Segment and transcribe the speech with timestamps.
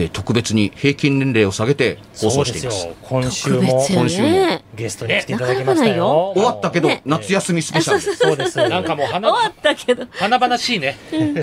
[0.00, 2.88] えー特別に平均年齢を下げて放送しています。
[3.02, 4.64] 今週特も今週もね。
[4.74, 6.32] ゲストに来ていただきましたよ。
[6.34, 8.56] 終わったけど、夏休みスペシャルそうです。
[8.68, 10.96] なんかもう花、終わったけど、華々しいね。
[11.12, 11.34] うん。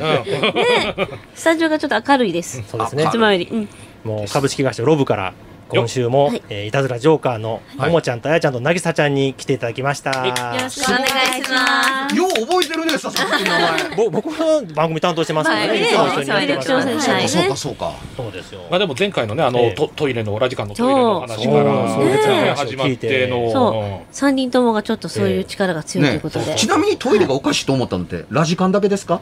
[1.36, 2.64] スタジオがちょっと明るいです。
[2.68, 3.18] そうですねいつ。
[3.18, 3.48] もより。
[3.52, 3.70] うん。
[4.04, 5.34] もう株式会社ロブから
[5.70, 6.42] 今週も、はい。
[6.50, 10.12] えーいたずらジョーカーのももちゃんとあやちゃんとなぎさちゃんに来ていただきました。
[10.26, 11.08] よろしくお願い
[11.44, 12.16] します。
[12.16, 13.96] よう覚えてるね佐々木君の名前。
[13.98, 15.68] ぼ僕の番組担当してますからね。
[15.68, 17.30] はい。
[17.30, 17.92] そうかそうか。
[18.16, 18.62] そうですよ。
[18.70, 19.72] まあでも前回のね、あの、ええ。
[19.74, 22.06] トトイレの、オラ時間のトイレの話から、そう。
[22.06, 22.12] ね
[22.44, 24.06] ね始まっての、そう。
[24.12, 26.56] 三人ともがちょっとそういう力が強いというねことで。
[26.56, 29.20] ちなみにトイレがおかしいと思ったのってラジカンだけですか？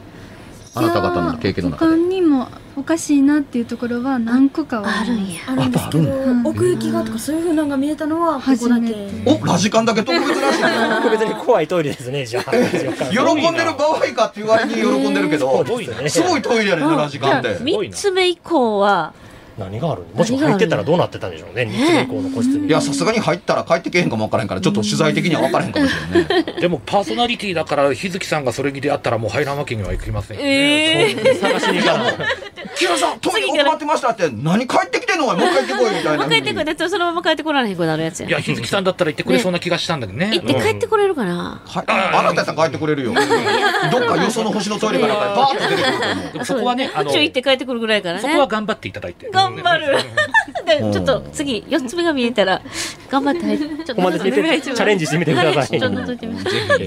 [0.76, 5.40] あなた方の経験の中他でにもおかしいなっていうところは何個かはあるんや。
[5.46, 8.58] あるんですけど奥行きがとかそういう風なのが見えたのはここだけ。
[8.58, 8.90] 初め
[9.24, 9.40] て。
[9.42, 10.62] おラジカンだけ特別らしい。
[10.62, 10.68] ね
[11.02, 12.52] 特別に怖いトイレですね、じゃあ。
[12.52, 15.64] 喜んでる場合かって言われに喜んでるけど。
[15.64, 16.08] すごいね。
[16.10, 17.58] すごいトイレやねんなラジカンって。
[17.62, 19.14] 三つ目以降は、
[19.58, 22.30] 何があるもしも入ってたらどうなってたんでしょうね、日中以降の？
[22.30, 22.66] 個室に。
[22.66, 26.60] いやさすがに入ったら帰ってけへんかもわからへんからちょっと取材的には分からへんかもしれんね。
[26.60, 30.48] でもパーソナリティだから、日月さんがそれに出会ったらもう入らんわけにはいきませんよね。
[30.48, 32.14] ええ探しに行かない。
[32.76, 40.30] 木原さんトイレ困ってましたって何帰ってきてんのお前もう帰ってこいみたいな帰ってくるやつそのまま帰ってこられへんくなるやつやいや、日月さんだったら言ってくれそうな気がしたんだけどね。
[40.32, 43.14] 行って帰ってこれるかな、はい、あなたやったら帰ってくれるよ。
[43.14, 46.32] どっかよその星のトイレからバーッと出てくると思う。
[46.32, 48.20] でもそこはね、あの、宇宙行って帰ってくるぐらいからね。
[48.22, 49.30] そこは頑張っていただいて。
[49.30, 49.98] 頑張る。
[50.66, 52.60] でちょっと次、四つ目が見えたら、
[53.08, 55.80] 頑張ってちょっとここまで出てチャレンジしてみてください。
[55.80, 56.50] ちょっと覗いてみて。
[56.50, 56.84] ぜひ、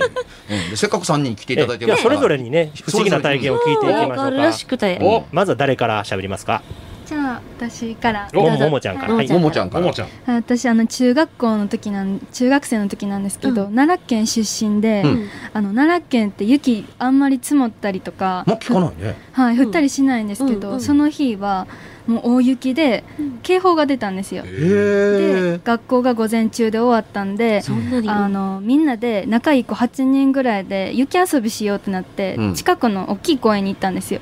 [0.53, 2.49] うんでせっかく三人来ていただいていやそれぞれに。
[2.49, 6.63] にね不思議な体験を聞いていきましょうわかまずは誰から喋りますか？
[7.09, 9.15] じゃあ私からおもももちゃんから。
[9.15, 9.27] はい。
[9.27, 9.93] ももちゃんからもも。
[9.95, 10.09] ちゃん。
[10.27, 19.15] 私あの中学校の時なん中学生の時なんですけど、うん奈良県出身で、うんあの奈良県って雪あんまり積もったりとか、もう聞かないね。
[19.31, 21.65] はい、降ったりしないんですけど、うんうんその日は
[22.05, 23.03] もう大雪で
[23.43, 25.59] 警報が出たんですよ、へでえ。
[25.63, 27.63] 学校が午前中で終わったんで。
[28.07, 34.21] あのみんなで仲いい子8人ぐらいで雪遊びしようってなって、うん近くの大きい公園に行ったんですよ。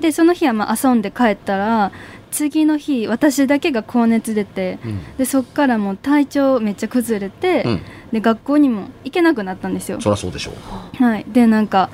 [0.00, 1.92] でその日はまあ遊んで帰ったら
[2.32, 7.80] 次の日私だけが高熱出てうんでそっからもう体調めっちゃ崩れて、うん。
[8.12, 11.02] で学校にも行けなくなったんですよそりゃそうでしょう。
[11.02, 11.90] はいでなんか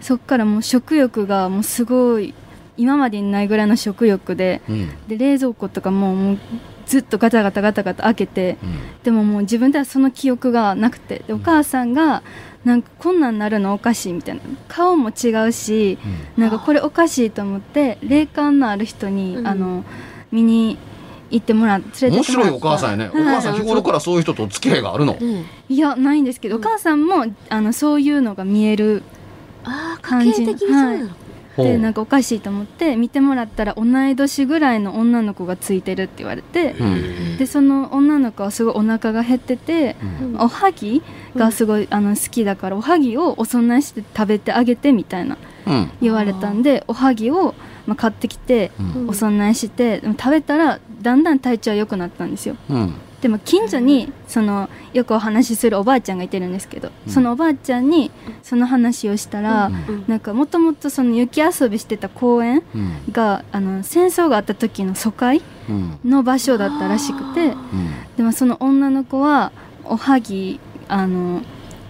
[0.00, 2.32] そっからもう食欲がもうすごい
[2.76, 4.88] 今までにないぐらいの食欲でうん。
[5.08, 6.38] で冷蔵庫とかももう
[6.86, 8.78] ずっとガタガタガタガタ開けてうん。
[9.02, 12.22] でももう自分ではその記憶がなくてでお母さんが
[12.64, 14.42] なんかこんなんなるのおかしいみたいな。
[14.68, 15.98] 顔も違うし
[16.36, 19.46] なんかこれおかしいと思って霊感のある人に、うん。
[19.46, 19.84] あの
[20.30, 20.78] 見に
[21.30, 22.52] 行ってもらって連れ面てってもらった。
[22.52, 23.10] 白いお母さんやね。
[23.12, 25.16] お母さん日頃からそういう人と付き合いがあるの。
[25.20, 25.44] うん。
[25.68, 26.62] いやないんですけど、うん。
[26.62, 29.02] お母さんもあのそういうのが見える
[29.64, 30.98] ああ、感じ家系的にそうなの。
[30.98, 31.08] ほう
[31.56, 37.36] でなんかおかしいと思って見てもらったら同い年ぐらいの女の子がついてるって言われてうん。
[37.38, 41.02] でその女の子はすごいお腹が減っててうんおはぎ
[41.34, 45.36] がすごいあの好きだからおはぎをお供えして食べてあげてみたいな
[45.66, 45.90] うん。
[46.00, 47.54] 言われたんでおはぎを、
[47.86, 49.08] まあ、買ってきてうん。
[49.10, 52.94] お供えして食べたらだんだん体調良くなったんですようん。
[53.20, 57.12] でも近所にそのよくお話しするおばあちゃんがいてるんですけど、うん。
[57.12, 58.10] そのおばあちゃんに
[58.42, 60.04] その話をしたら、うん。
[60.06, 63.12] なんかもともとその雪遊びしてた公園うん。
[63.12, 65.98] があの戦争があった時の疎開うん。
[66.04, 67.56] の場所だったらしくてうん。
[68.16, 69.52] でもその女の子は
[69.84, 70.58] おはぎ
[70.88, 71.42] あの、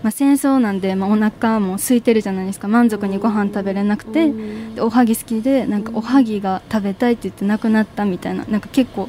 [0.03, 2.67] まあ、戦争なんで、まあ、お腹も空いてるじゃないですか。
[2.67, 4.33] 満足にご飯食べれなくて、
[4.75, 8.45] でおはぎ好きでなんかおはぎが食べたいって言って亡くなったみたいな。
[8.47, 9.09] なんか結構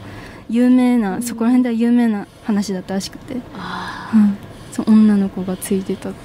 [0.51, 3.41] 有名なそこら辺では有名な話だったらしくて、うん、
[4.71, 6.19] その女の子がついてたって。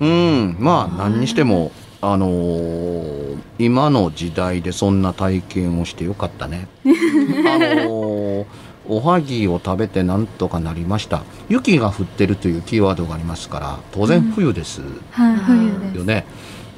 [0.00, 1.70] うん、まあ何にしても
[2.00, 6.68] あのー今の時代でそんな体験をしてよかったね。
[6.86, 8.46] あのー
[8.90, 11.22] おはぎを食べてなんとかなりました。
[11.50, 14.80] 雪が降ってるというキーワードがありますから、当然冬です
[15.10, 15.98] はい冬です。
[15.98, 16.24] よね。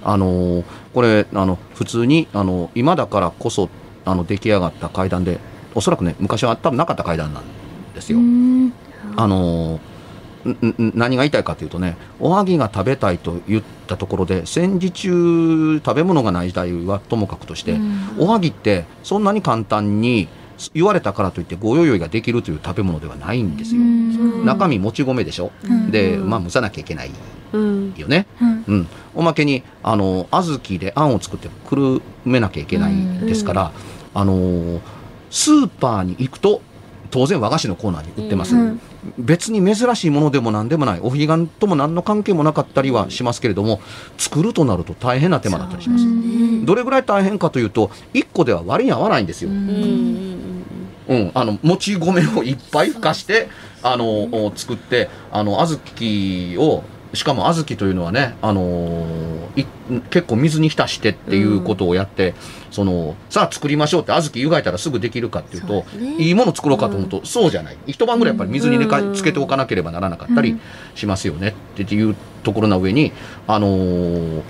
[0.02, 3.68] あのーこれあの普通にあの今だからこそ
[4.04, 5.38] あの出来上がった階段で、
[5.74, 7.44] おそらくね昔は多分なかった階段なん
[7.94, 8.18] ですよ。
[8.18, 8.72] うん。
[9.16, 9.80] あの
[10.78, 17.78] 何が言いたいかというとねおはぎが食べたいと言ったところで戦時中食べ物がない時代はともかくとして、
[18.18, 20.28] おはぎってそんなに簡単に
[20.72, 23.82] 言われたからといってご用意ができるという食べ物ではないんですよ。
[23.82, 24.44] うん。
[24.46, 25.90] 中身もち米でしょ、うん。
[25.90, 27.10] でまあ蒸さなきゃいけない
[27.52, 27.94] うん。
[27.96, 28.26] よね。
[28.40, 28.64] うん。
[28.66, 32.94] うん、おまけにあの小豆であんを作ってくるめなきゃいけない
[33.26, 33.72] ですから、
[34.14, 34.80] あの
[35.30, 36.60] スーパーに行くと
[37.10, 38.80] 当然和菓子のコーナーに売ってます、うん。
[39.18, 43.80] 別に珍しいものでも何でもないお彼岸とも何の関係もなかったりはしますけれども
[44.16, 46.66] 作るとなると大変な手間だったりします、うん。
[46.66, 50.64] どれぐらい大変かというと1個では割に合わないんですよ、うん。
[51.08, 53.48] うん、あのもち米をいっぱいふかして
[53.82, 54.06] あの
[54.46, 56.84] お作ってあの小豆を
[57.14, 59.66] しかも小豆というのはね、あのーい
[60.10, 62.34] 結構水に浸してっていうことをやって、
[62.70, 66.16] そのさあ作りましょうって小豆湯がいたらすぐできるかっていうとね。
[66.18, 67.76] いいもの作ろうかと思うと、そうじゃない。
[67.88, 69.14] 一晩ぐらいやっぱり水に寝かうん。
[69.14, 70.58] つけておかなければならなかったり
[70.94, 72.14] しますよねっていう
[72.44, 73.12] ところの上に
[73.48, 74.42] あのー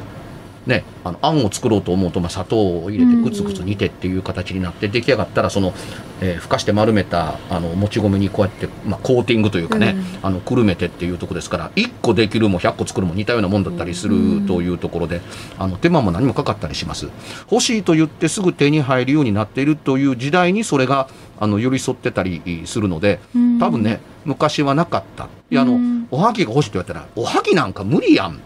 [0.70, 5.75] ね、あのあんを作ろうと思うと、まあ、砂糖を入れてぐつぐつ煮てっていう形になって出来上がったらその、
[6.20, 15.20] えーふかして丸めたあのもち米にこうやって、まあ、コーティングというかね、あのくるめてっていうところですから1個できるも100個作るも似たようなもんだったりするというところで、
[15.58, 17.08] あの手間も何もかかったりします。
[17.50, 21.08] 欲しいと言ってすぐ手に入るようになっているという時代にそれが
[21.38, 23.58] あの寄り添ってたりするのでうん。
[23.58, 25.28] 多分ね昔はなかった。
[25.50, 26.08] いやあの、うん。
[26.11, 28.40] おはぎが欲しいと言われたらおはぎなんか無理やん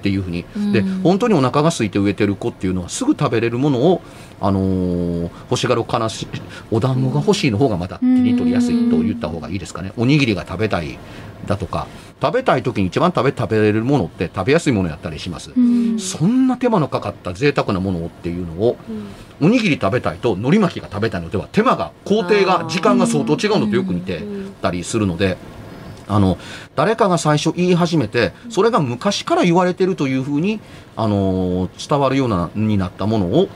[0.00, 1.00] っていうふうに、でうん。
[1.02, 4.00] 本当にお腹が空いて飢えてる子っていうのはすぐ食べれるものを、
[4.40, 6.28] あのー欲しがる悲しい
[6.70, 9.92] お団子が欲しいの方がまだ手に取りやすいと言った方がいいですかね。
[9.96, 10.98] おにぎりが食べたい
[11.46, 11.86] だとか
[12.22, 15.98] 食べたい時に一番食べ食べれるものって食べやすいものやったりします、うん。
[15.98, 18.76] そんな手間のかかった贅沢なものをっていうのを、
[19.40, 24.22] おにぎり食べたいと海苔巻きが食べたいのでは手間が工程が時間が相当違うのとよく似て
[24.62, 25.36] たりするので。
[26.10, 26.38] あの
[26.74, 30.60] 誰かが最初言い始めてそれが昔から言われてるというふうに、
[30.96, 33.48] あのー伝わるようなになったものを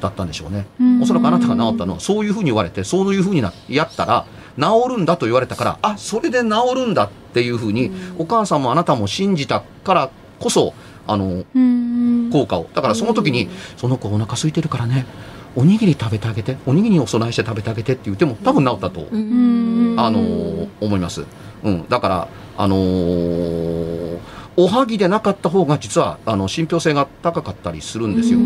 [0.00, 1.02] だったんでしょうね、うん。
[1.02, 4.26] おそらくあなたが治ったのはそういうふうに言われてそういうふうになやったら
[4.58, 10.74] 治るんだと言われたからあそれで治るんだっていうふうに、お母さんもあなたも信じたからこそ
[11.06, 12.30] あのうん。
[12.32, 12.68] 効果を。
[12.74, 15.06] だからその時に、その子お腹空いてるからね
[15.54, 19.94] おにぎり食べてあげておにぎりにお供えして食べてあげてって言っても多分治ったと、うん。
[19.98, 21.24] あのー思います、
[21.62, 24.18] うん、だからあのー
[24.56, 28.38] おはぎでなかった方が実はあの信憑性が高かったりするんですよ、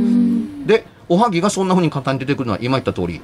[0.67, 3.20] でおはぎがそんな風に簡単に出てくるのは今言った通り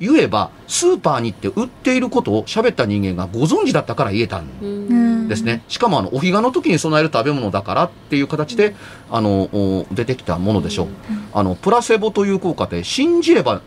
[0.00, 5.28] 言えばスーパーに行って売っていることを喋った人間がご存知だったから言えたんうん。
[5.28, 5.62] ですね。
[5.68, 8.74] しかもあのお彼岸の時に備える食べ物だからっていう形で、
[9.10, 10.88] あのお出てきたものでしょう。
[11.32, 13.62] あのプラセボという効果で信じれば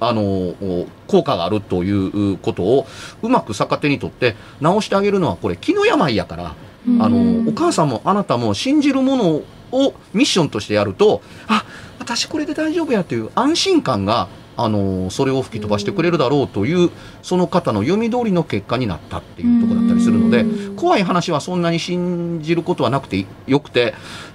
[0.00, 2.86] あのお効果があるということを
[3.22, 6.54] うまく逆手にとって直してあげるのはこれ気の病やから、
[7.00, 11.64] あのお母さんもあなたも信じるものをミッションとしてやるとあ
[11.98, 16.90] 私これで大丈夫やという安心感があのそれを吹き飛ばしてくれるだろうという
[17.22, 20.44] その方の読み通りの結果になったっていうところだったりするので
[20.76, 23.94] 怖い話はそんなに信じることはなくてよくて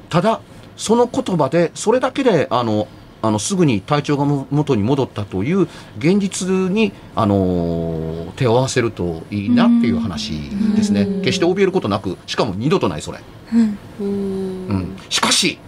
[0.09, 0.41] ただ
[0.75, 2.87] その言葉でそれだけであの
[3.21, 5.61] あのすぐに体調がも元に戻ったという
[5.97, 11.05] 現実にあの手を合わせるといいなっていう話ですね。
[11.23, 13.19] 決して怯えることなくしかも二度とないそれ、
[13.99, 15.59] うん、しかし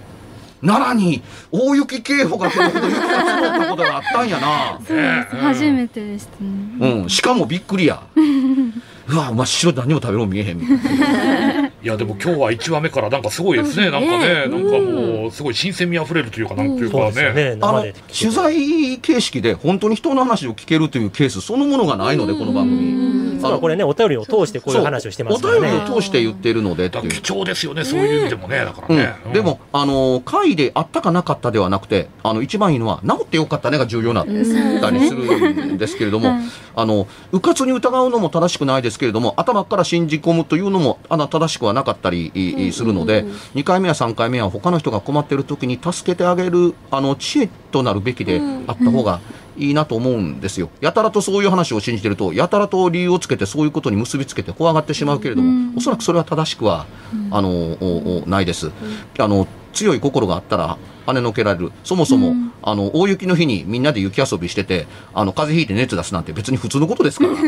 [0.62, 4.80] 奈良に大雪警報が出るほど雪が積もったことがあったんやな。
[4.86, 5.36] そうです。
[5.36, 7.02] 初めてでしたね。
[7.02, 8.04] うん、しかもびっくりや。
[9.12, 11.68] うわ、真っ白で何も食べろ見えへんみたいな。
[11.84, 13.90] いやでも今日は1話目からなんかすごいですね。
[13.90, 17.58] なんかねなんかもうすごい新鮮味あふれるというかなんていうかね。
[17.60, 23.22] あの取材形式で本当に人の話を聞けるというケースそのものがないので、この番組。
[23.42, 25.84] つもこれね、お便りを通してこういう話をしてますからお便りね。
[25.84, 29.14] を通して言っているので貴重ですよね、そういう意味でもね、だからね。
[29.26, 36.42] うん、でも、あのー会であったかなかったではなくて、あの、一番いいのは、治ってよかったねが重要なったりするんですけれども、はい
[36.76, 49.20] あの、うかつに疑うのも正しくないですけれども、頭から信じ込むというのも、あの、正しくはなかったりするので、2回目や3回目は他の人が困っている時に助けてあげる、あの、知恵となるべきであった方が
[49.58, 50.70] いいなと思うんですよ。
[50.82, 56.86] やたらとそういう話を信じてると、やたらと理由をつけてそういうことに結びつけて怖がってしまうけれども、おそらくそれは正しくは、
[57.32, 58.72] あの、ないです。
[59.18, 61.72] あの、強い心があったら、跳ねのけられる。
[61.84, 67.34] そもそも、あの、大雪の日にみんなで雪遊びしてて、あの、風邪ひいて熱出すなんて別に普通のことですから。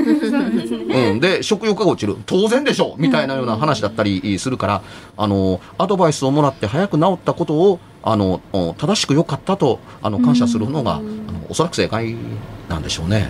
[1.12, 1.20] うん。
[1.20, 2.18] で、食欲が落ちる。
[2.26, 4.82] 当然でしょみたいなような話だったりするから、
[5.18, 11.04] あの、アドバイスをもらって早く治ったことを、あの、お正しく良かったと、あの、感謝するのが、あの、
[11.50, 12.16] おそらく正解
[12.70, 13.30] なんでしょうね。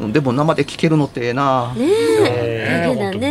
[0.00, 0.12] うん。
[0.12, 1.72] でも生で聞けるのってええな。
[1.78, 2.84] え。
[2.92, 3.28] ねだけだ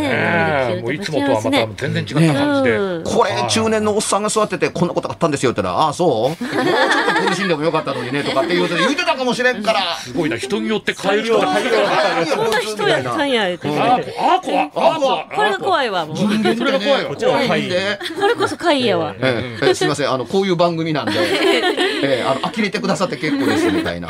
[0.76, 0.80] ね。
[0.82, 2.76] もういつもとはまた全然違った感じで。
[2.76, 6.08] うんこれ中年のおっさんが座っててこんなことがあったんですよって言ったら、ああ、そう？
[6.08, 9.96] もうちょっと苦しんでもよかったのにねとかって言うて言うてたかもしれんから。
[9.98, 11.82] すごいな、人によって変えるような感じだ
[12.20, 12.26] な。
[12.26, 13.76] そんな人やったんや言ってあー
[14.18, 16.16] あー怖いあー怖いこれが怖いわもう。
[16.16, 16.26] そ
[16.64, 17.08] れが怖いわ。
[17.08, 19.14] こっちの方がはいでこれこそ怪異やわ。
[19.20, 21.12] えええすみません、あの、こういう番組なんで、
[22.02, 24.08] ええあの、呆れてくださって結構ですみたいな。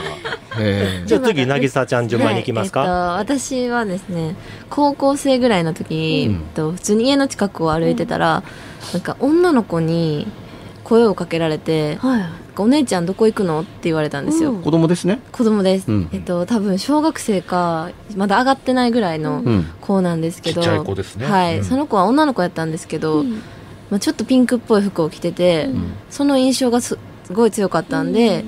[0.58, 1.06] ええ。
[1.06, 2.80] じゃあ次、なぎさちゃん順番に行きますか？
[2.80, 4.36] はいえっと、私はですね
[4.70, 6.34] 高校生ぐらいの時に、うん。
[6.34, 8.42] えっと普通に家の近くを歩いてたら、
[8.92, 10.26] なんか女の子に
[10.84, 12.22] 声をかけられてはい
[12.56, 14.62] 「お姉ちゃんどこ行くの?」って言われたんですよ、うん。
[14.62, 15.20] 子供ですね。
[15.32, 16.08] 子供です、うん。
[16.12, 19.66] えっと多分小学生かまだ上がってないぐらいのうん。
[19.80, 21.26] 子なんですけど、ちっちゃい子ですね。
[21.26, 21.64] はい、うん。
[21.64, 23.24] その子は女の子やったんですけど、
[23.90, 25.94] まあ、ちょっとピンクっぽい服を着てて、ん。
[26.10, 28.44] その印象がすすごい強かったんで、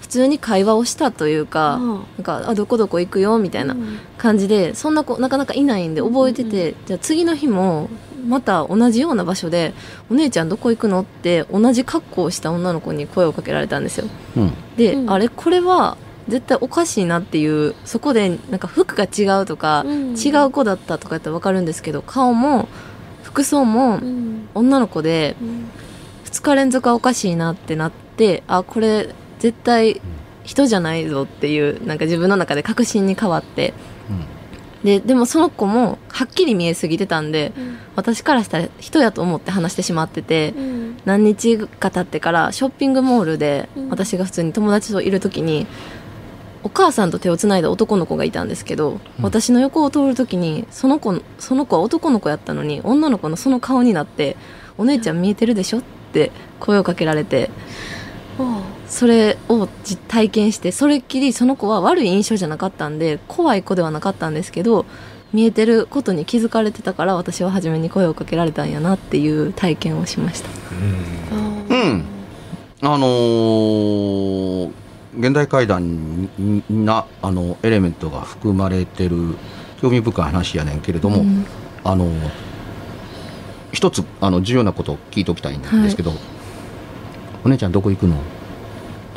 [0.00, 1.88] 普通に会話をしたというか、うん。
[1.88, 3.76] なんかあどこどこ行くよみたいな
[4.18, 7.88] 感じでそんな子なかなかいないんで覚えてて、じゃあ次の日も
[8.26, 9.72] また同じような場所で
[10.10, 14.06] 「お姉ちゃんどこ行くの?」って同じ格好をした女の子に声をかけられたんですよ。
[14.36, 14.52] うん。
[14.76, 15.10] で、うん。
[15.10, 15.96] あれこれは
[16.28, 20.14] 絶対おかしいなっていうそこでなんか服が違うとか、うん。
[20.14, 22.68] 違う子だったとかやったら分かるんですけど顔も
[23.22, 24.48] 服装もうん。
[24.54, 25.64] 女の子でうん。
[26.24, 30.00] 2日連続はおかしいなってなってあこれ絶対
[30.44, 33.74] 人じゃないぞっていうなんか自分の中で確信に変わって。
[34.84, 37.52] ででもその子もはっきり見えすぎてたんで
[37.96, 40.96] 私からしたら人やと思って話してしまっててうん。
[41.04, 43.88] 何日か経ってからショッピングモールでうん。
[43.90, 45.66] 私が普通に友達といる時に
[46.62, 54.36] お母さんと手をつないだ男の子がいたんですけど、私の横を通る時にその子その子は男の子やったのに女の子のその顔になって
[54.76, 55.82] 「お姉ちゃん見えてるでしょ?」っ
[56.12, 57.50] て声をかけられて
[58.90, 64.84] それを実体験してそれっきりその子は悪い印象じゃなかったんで怖い子ではなかったんですけど
[65.32, 70.48] 見えてることに気づかれてたから私は初めに声をかけられたんやなっていう体験をしました。
[71.70, 72.04] うん。
[72.82, 74.70] あのー
[75.18, 79.34] 現代怪談にな、あの、エレメントが含まれてる
[79.82, 81.46] 興味深い話やねんけれども、うん
[81.82, 82.08] あの
[83.72, 86.12] 一つあの重要なことを聞いておきたいんですけど、
[87.44, 88.16] お姉ちゃんどこ行くの？
[88.16, 88.18] っ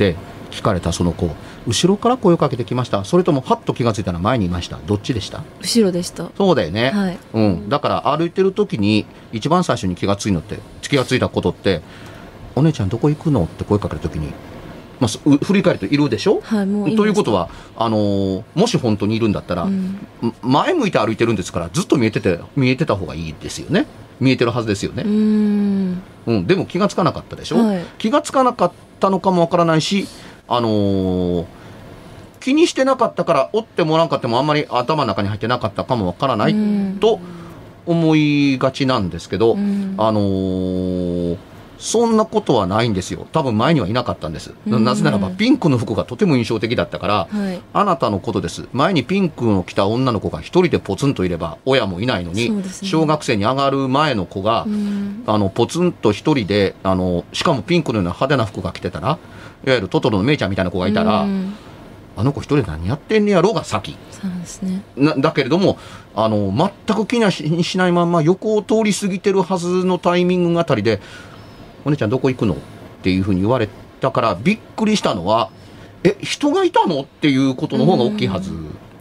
[0.04, 0.16] て
[0.52, 1.30] 聞かれたその子。
[1.66, 3.06] 後ろから声をかけてきました。
[3.06, 4.80] それともハッと気がついたら前にいました。
[4.86, 5.42] どっちでした？
[5.62, 6.30] 後ろでした。
[6.38, 7.18] そうだよね、はい。
[7.34, 11.82] うん、だから歩いてる時に一番最初に気がついのって気がついたことって
[12.56, 14.28] 「お姉ちゃんどこ行くの?」って声かける時に、
[15.00, 16.42] まあ振り返るといるでしょ？
[16.44, 20.08] はい、もうということはあのーもし本当にいるんだったら、うんん。
[20.42, 23.88] 前向いて歩いてるんですからずっと見えてて見えてた方がいいですよね
[24.20, 25.04] 見えてるはずですよね。
[25.04, 26.02] うー、ん。
[26.28, 26.48] うん。
[26.48, 27.84] でも気がつかなかったでしょ、はい。
[27.98, 30.08] 気がつかなかったのかもわからないし
[30.48, 31.46] あのー
[32.40, 36.98] 気にしてなかったから折ってもらわんかってもあんまり頭の中に入ってなかったかもわからないうん。
[37.00, 37.22] と
[37.86, 39.96] 思いがちなんですけど、うん。
[39.98, 41.38] あのー
[41.78, 43.28] そんなことはないんですよ。
[43.32, 47.62] 多分前にはいなかったんです、うんなぜならばピンクの服がとても印象的だったから、はい。
[47.74, 48.68] あなたのことです。
[48.74, 52.64] 前にピンクを着た女の子が一人でポツンといれば、親もいないのに、ね。
[52.84, 55.24] 小学生に上がる前の子が、うん。
[55.26, 59.18] あの、ポツンと一人で、あの、しかもピンクのような派手な服が着てたら、
[59.66, 61.54] いわゆるトトロのメイちゃんみたいな子がいたら、うん。
[62.16, 63.98] あの子一人で何やってんねやろうが先。
[64.12, 64.84] そうですね。
[64.96, 65.78] なだけれども、
[66.16, 66.54] あの、
[66.88, 71.02] 全く気にししないまんま横を通り過ぎてるはずのタイミングあたりで、
[71.86, 72.54] お姉ちゃんどこ行くの？
[72.54, 72.58] っ
[73.04, 73.68] ていうふうに言われ
[74.00, 75.50] たから、びっくりしたのは、
[76.04, 77.02] え、人がいたの？
[77.02, 78.52] っていうことの方が大きいはず。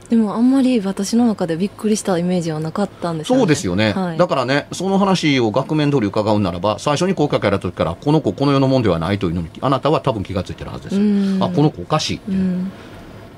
[0.09, 3.41] でもあんまり私の中でびっくりしたイメージはなかったんですよね。
[3.41, 10.97] そうですよね、はい、だからね、その話を額面通り伺うならば、最初に声かけられた時から、この子、この世のもんではないというのに、あなたは多分気がついてるはずです。
[10.97, 11.43] うん。
[11.43, 12.71] あこの子おかしい、うん。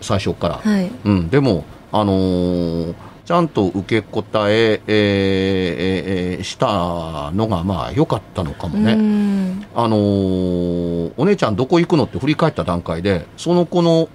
[0.00, 0.54] 最初から。
[0.56, 0.90] はい。
[1.04, 8.92] うん、でも、あのーちゃんと受け答ええーえーえーしたのがまあ良かったのかもね。
[8.92, 14.08] うんあのーお姉ちゃんどこ行くのって振り返った段階でその子の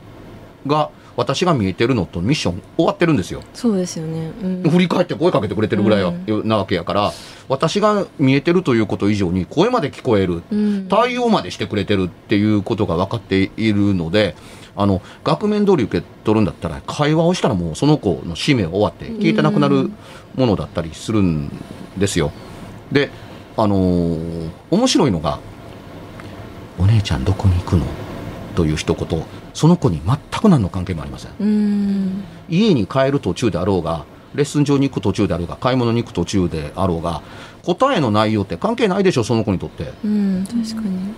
[0.68, 0.90] が
[1.20, 3.44] 私が見えてるのとミッション終わってるんですよ。
[3.54, 4.32] そうですよね。
[4.42, 4.70] うん。
[4.72, 6.14] 振り返って声かけてくれてるぐらいは
[6.46, 7.12] なわけやから、
[7.50, 10.44] 私が見えてるということ以上に声まで聞こえる。
[10.50, 10.88] うん。
[10.88, 14.36] 対応までしてくれてるっていうことが分かっているので、
[14.78, 19.92] あの、額面通り受け取るんだったら、会話をしたらもうその子の使命終わって聞いてなくなる
[20.36, 21.52] ものだったりするん
[21.98, 22.32] ですよ。
[22.94, 23.10] で、
[23.58, 25.40] あのー面白いのが、
[26.78, 27.86] お姉ちゃんどこに行くの？
[28.56, 29.24] という一言、
[29.60, 31.32] その子に全く何の関係もありません。
[31.38, 37.22] うん家に帰る途中であろうが、レッスン場に行く途中であろうが、買い物に行く途中であろうが、
[37.66, 39.92] 答えの内容って関係ないでしょ、その子にとって。
[40.06, 41.14] うん確かに。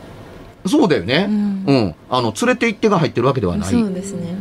[0.65, 1.27] そうだよね。
[1.29, 1.95] うんうん。
[2.10, 3.69] あの、連れて行ってが入ってるわけではない。
[3.69, 4.36] そうですね。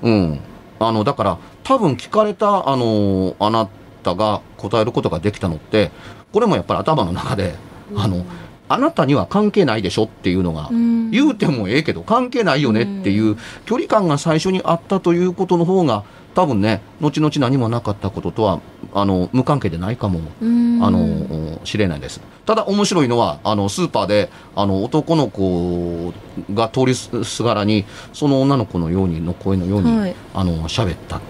[0.00, 0.40] うん。
[0.78, 3.68] あの、だから、多分聞かれた、あの、あな
[4.02, 5.90] たが答えることができたのって、
[6.32, 7.54] これもやっぱり頭の中で、
[7.96, 8.24] あの、
[8.68, 11.10] あなたには関係ないでしょっていうのが、うん。
[11.10, 16.04] 言うてもええけど関係ないよねっていう距離感が最初にあったということの方が、
[16.34, 18.60] 多分ね、後々何もなかったこととは、
[18.92, 20.84] あの、無関係でないかもうん。
[20.84, 22.20] あの、知れないです。
[22.44, 26.12] ただ面白いのは、あの、スーパーで、あの、男の子
[26.52, 30.16] が通りすがらに、その女の子のように、の声のように、はい。
[30.34, 31.20] あの、喋った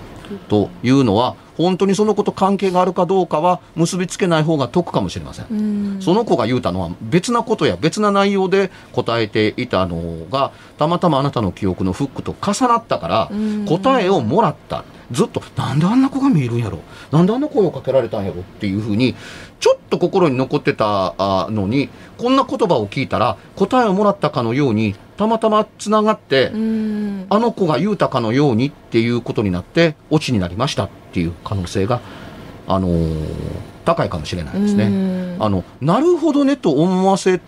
[0.48, 5.46] というのは、本当にその子と関係があるかどうかは結びつけない方が得かもしれません。
[5.50, 6.02] うん。
[6.02, 13.64] その子が言うたのは別なことや別な内容で答えていたのがたまたまあなたの記憶のフックと重なったからうん。
[13.64, 14.84] 答えをもらった。
[15.12, 16.80] ずっとなんであんな子が見えるんやろ。
[17.10, 19.14] なんであんな声をかけられたんやろっていうふうに
[19.58, 32.00] ちょっと心に残ってたあのにこんな言葉を聞いたら答えをもらったかのようにたまたまつながってうんあの子が言うたかのようにっていうことになってオチになりましたっていう可能性が、
[32.68, 34.84] あのー高いかもしれないですね。
[34.84, 37.40] うんあの、なるほどねと思わせ、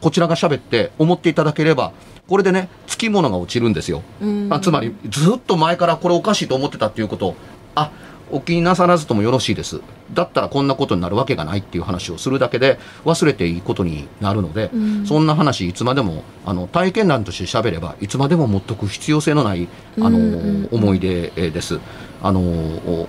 [0.00, 1.92] こちらが喋って思っていただければ、
[2.28, 4.02] これでね、つきものが落ちるんですよ。
[4.20, 7.34] うんあつまり、ずっと前からこれおかしいと思ってたっていうことを、
[7.76, 7.92] あ、
[8.30, 9.80] お気になさらずともよろしいです。
[10.12, 21.78] だったらこんなことになるわけがないっていう話をするだけで忘れていいことになるので、うんそんな話いつまでも、あの、体験談として喋れば、いつまでも持っとく必要性のない、あの、うんうん思い出えーです。
[22.22, 23.08] あの、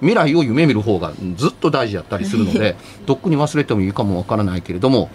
[0.00, 5.10] 未来を夢見る方がずっと大事だったりするので、 とっくに忘れてもいいかもわからないけれども、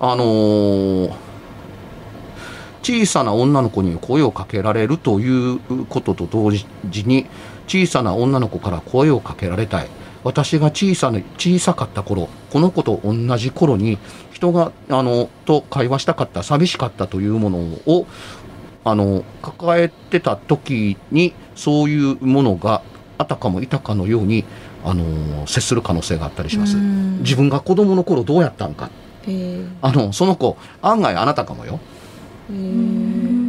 [0.00, 1.29] あのー
[2.82, 6.66] 小さな女の子に声をかけられるということと同時
[7.04, 7.26] に
[7.66, 9.88] 小さな女の子から声をかけられたい。
[10.22, 13.98] 私が小さな小さかった頃この子と同じ頃に
[14.32, 18.06] 人があのと会話したかった寂しかったというものを
[18.84, 22.82] あの抱えてた時にそういうものが
[23.18, 24.44] あたかもいたかのように
[24.84, 26.78] あの接する可能性があったりします。
[26.78, 27.18] うん。
[27.18, 28.90] 自分が子供の頃どうやったんか。
[29.26, 31.80] へあのその子案外あなたかもよ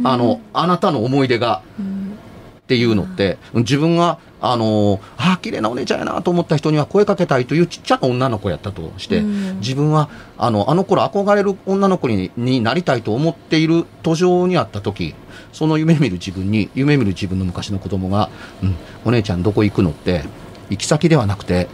[0.04, 1.92] あの、あなたの思い出がうん
[2.62, 9.58] っていうのって、自分が、あの、あ、綺麗なお姉ちゃんやなと思った人には声かけたいというちっちゃな女の子やったとして、うん。
[9.58, 15.14] 自分は、あの、あの頃憧れる女の子にになりたいと思っている途上にあった時、
[15.52, 18.30] その夢見る自分に、夢見る自分の昔の子供が、
[18.62, 20.22] うん、お姉ちゃんどこ行くのって、
[20.70, 21.68] 行き先ではなくて、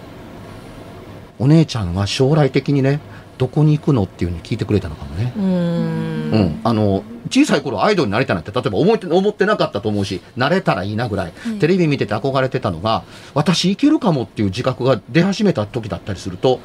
[1.38, 2.98] お姉ちゃんは将来的にね、
[3.38, 5.32] どこに行くのっていうふうに聞いてくれたのかもね。
[5.36, 5.44] うん。
[5.44, 16.60] うん、あの小さい頃アイドルになりたいなんて例えば思って思ってなかったと思うしなれたらいいなぐらい、テレビ見てて憧れてたのが私いけるかもっていう自覚が出始めた時だったりすると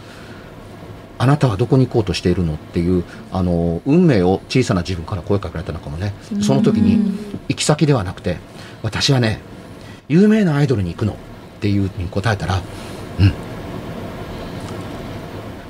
[1.17, 6.13] あなたはどこに行こうとしているのっていうあの運命を小さな自分から声かけられたのかもね。
[6.41, 8.37] その時に行き先ではなくて
[8.81, 9.39] 私はね
[10.09, 11.15] 有名なアイドルに行くのっ
[11.61, 12.61] ていうに答えたら
[13.19, 13.33] うん。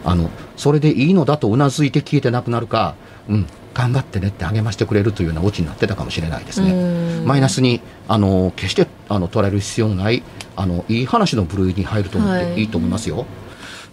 [0.06, 0.30] あの
[0.64, 2.96] それでいいのだとうなずいて消えてなくなるか、
[3.28, 6.72] うん、頑張ってねって励ましてくれるというようなオチになってたかもしれないですね。
[6.72, 7.26] うん。
[7.26, 10.24] マイナスにあの決してあの捉える必要のない
[10.56, 12.56] あのいい話の部類に入ると思っはい。
[12.56, 13.26] ていいと思いますよ。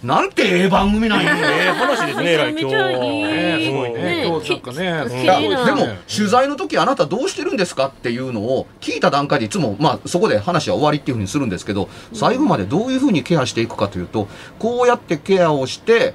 [0.05, 1.35] なんてええ番組なんや。
[1.35, 1.41] ね。
[1.43, 2.77] ええ話ですね、今日。
[2.77, 3.65] ね。
[3.65, 4.03] すごいね。
[4.03, 4.25] ね。
[4.27, 14.29] 今日なんかねでも取材の時あなたどうしてるんですかっていうのを聞いた段階でいつもまあそこで話は終わりっていうふうにするんですけど最後までどういうふうにケアしていくかというと
[14.61, 16.15] こうやってケアをして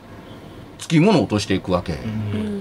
[0.77, 1.97] つきものを落としていくわけ。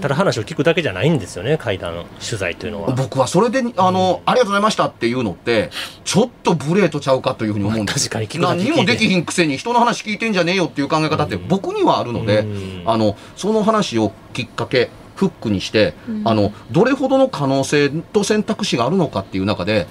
[0.01, 2.91] ただ話を聞くだけじゃないんですよね、階段取材というのは。
[2.91, 5.69] 僕はそれであの、ありがとうございましたっていうのって
[6.03, 8.71] ちょっと無礼とちゃうかというふうに思うんです 確かに聞くだけ聞いて。
[8.71, 12.83] 何もできひんくせに人の話聞いてんじゃねえよっていう考え方って僕にはあるので、うん。
[12.85, 19.87] あのその話をきっかけフックにして、あのどれほどの可能性と選択肢があるのかっていう中で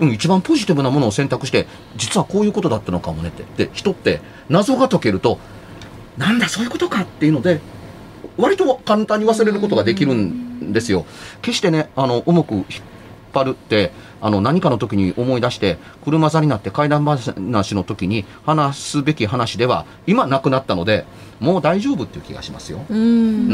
[0.00, 3.44] うん、一番ポジティブなものを選択して実はこういうことだったのかもねって。
[3.66, 5.38] で人って謎が解けると
[6.20, 7.60] なんだそういうことかっていうので
[8.36, 11.06] 割と簡単に忘れることができるんですよ。
[11.40, 12.64] 決してねあの重く引っ
[13.32, 17.34] 張るってあの何かの時に思い出して車座になって怪談話
[17.74, 21.06] の時に話すべき話では今なくなったので
[21.40, 22.84] もう大丈夫っていう気がしますよ。
[22.90, 22.98] うん。
[22.98, 23.00] う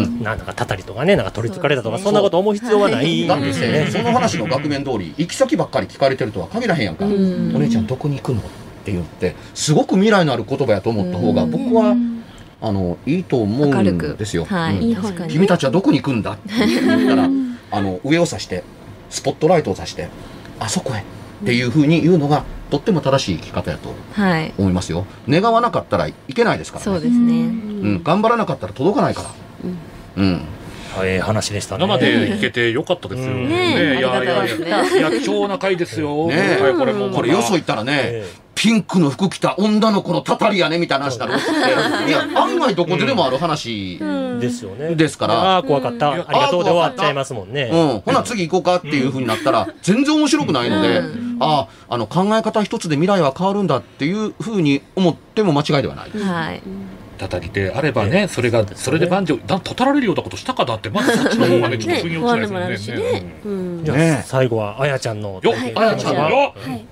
[0.06, 0.22] ん。
[0.24, 3.86] なんかたたりとかね、なんか取りつかれたとか、そんなこと思う必要はないんですよね。
[3.92, 7.52] その話の額面通り行き先ばっかり聞かれてるとは限らへんやんか、うん。
[7.54, 8.40] お姉ちゃんどこに行くの？
[8.40, 8.42] っ
[8.86, 11.50] て言ってすごく未来のある言葉やと思った方がうん。
[11.50, 11.96] 僕は
[12.60, 14.44] あのいいと思うんですよ。
[14.44, 15.28] はい、うん。
[15.28, 17.28] 君たちはどこに行くんだって言ったら
[17.70, 18.64] あの上を指して
[19.10, 20.08] スポットライトを指して
[20.58, 21.02] あそこへっ
[21.44, 24.52] ていうふうに言うのがとっても正しい生き方やとはい。
[24.58, 25.06] 思いますよ。
[25.28, 26.84] 願わなかったらいけないですからね。
[26.84, 27.34] そうですね。
[27.34, 27.46] う
[27.98, 29.30] ん、頑張らなかったら届かないから。
[30.16, 30.40] うん、
[31.04, 31.86] ええ話でしたね。
[31.86, 33.32] 生で行けてよかったですよ。
[33.32, 36.28] うんねえいやいやいや、いや貴重な回ですよ。
[36.28, 37.10] ねこれも。
[37.10, 44.94] これよそ行ったらね、えピンクの服着た女の子のたたりやねみたいな話になるっていや案外どこででもある話、えですよね。
[44.94, 46.12] ですからああ、怖かった。
[46.12, 47.70] ありがとうで終わっちゃいますもんね。
[47.72, 56.10] うん、ほな次行こうかっていう風になったら全然面白くないので、うんあああの考え方一つで未来は変わるんだっていう風に思っても間違いではない。
[56.10, 56.62] はい
[57.16, 64.22] たたりであればね、それが、それで万丈、だ、たたられるようなことしたかだって、まずそっちの方がね、ちょっと腑に落ちないですよね。
[64.24, 66.30] 最後はあやちゃんのよっ、あやちゃんの。
[66.30, 66.54] よ。
[66.56, 66.84] はい。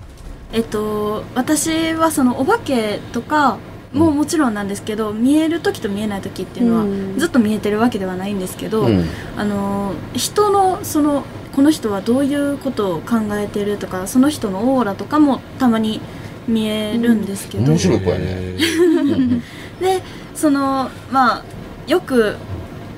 [0.53, 3.57] えっと私はそのお化けとか
[3.93, 7.17] ももちろんなんですけど、見える時と見えない時っていうのは、うん。
[7.17, 9.05] ずっと見えてるわけではないんですけど、うん。
[9.37, 11.23] あの人のその
[11.55, 16.01] この人はどういうことを考えてるとかその人のオーラとかもたまに
[16.47, 18.55] 見えるんですけど、面白い子やね。
[19.79, 20.01] うんで
[20.33, 21.43] そのまあ
[21.87, 22.35] よく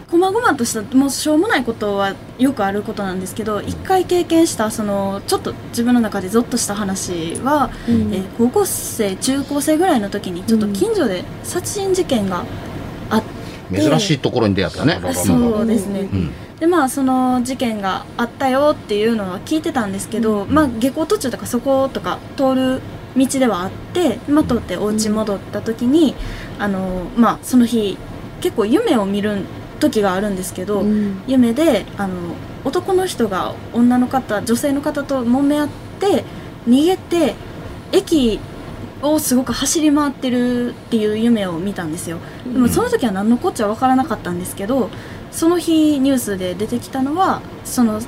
[0.09, 12.45] 細々としたもうしょうもないことはよくあることなんですけど一回経験したそのちょっと自分の中でゾッとした話は、えー高校生中高生ぐらいの時にちょっと近所で殺人事件が
[13.09, 13.23] あっ
[13.69, 14.99] て、珍しいところに出会ったね。
[15.03, 16.31] うんそうですね、うん。
[16.59, 22.81] でまあその事件があったよっていうのは聞いてたんですけど、まあ下校途中とかそことか通る
[23.15, 26.15] 道ではあって、まあ、通ってお家戻った時に、
[26.59, 27.97] あのまあその日
[28.41, 29.45] 結構夢を見る
[29.79, 30.83] 時があるんですけど、
[31.27, 32.15] 夢であの
[32.65, 36.23] 男の人が女の方女性の方と揉め合って
[36.67, 37.35] 逃げて
[37.91, 38.39] 駅
[39.01, 42.17] をすごく走り回ってるっていう夢を見たんですよ。
[42.45, 44.89] でもその時は何のこっちゃ分からなかったんですけど
[45.31, 48.01] その日ニュースで出てきたのはその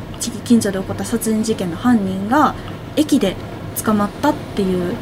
[0.45, 2.55] 近所で起こった殺人事件の犯人が
[2.95, 3.35] 駅で
[3.83, 4.95] 捕まったっていう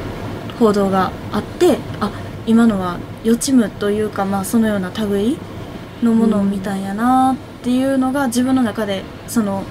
[0.60, 2.12] 報道があってあ
[2.46, 5.38] 今のは予知夢というか、まあ、そのような類
[6.02, 9.64] のものを見たんやなっていうのが自分の中でその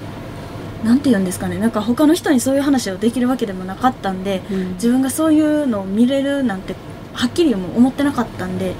[0.83, 4.41] なんて言うんですかねなんか他の人にそういう話をできるわけでもなかったんで
[4.73, 6.75] 自分がそういうのを見れるなんて
[7.13, 8.75] はっきりも思ってなかったんで、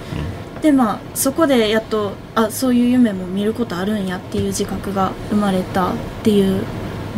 [0.61, 6.63] でまあそこでやっとあそういう夢も見ることあるんやっていう自覚が生まれたっていう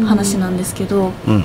[0.05, 1.43] 話なんですけど、うん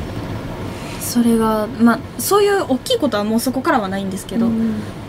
[1.04, 4.48] それがまあそういう大きいことはもうそこからはないんですけど、